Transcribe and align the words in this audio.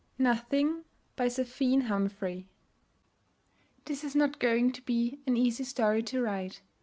NOTHING 0.17 0.83
BY 1.15 1.27
ZEPHINE 1.27 1.81
HUMPHREY 1.81 2.47
This 3.85 4.03
is 4.03 4.15
not 4.15 4.39
going 4.39 4.71
to 4.71 4.81
be 4.81 5.19
an 5.27 5.37
easy 5.37 5.63
story 5.63 6.01
to 6.01 6.23
write. 6.23 6.63